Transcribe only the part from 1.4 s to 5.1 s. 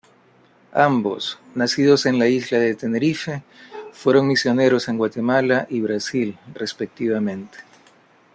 nacidos en la isla de Tenerife, fueron misioneros en